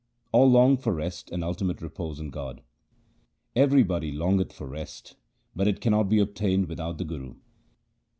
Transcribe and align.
All 0.31 0.49
long 0.49 0.77
for 0.77 0.95
rest 0.95 1.29
and 1.29 1.43
ultimate 1.43 1.79
repose 1.79 2.19
in 2.19 2.31
God:— 2.31 2.63
Everybody 3.65 4.11
longeth 4.11 4.51
for 4.51 4.65
rest, 4.65 5.15
but 5.55 5.67
it 5.67 5.79
cannot 5.79 6.09
be 6.09 6.17
obtained 6.17 6.65
with 6.67 6.79
out 6.79 6.97
the 6.97 7.05
Guru. 7.05 7.35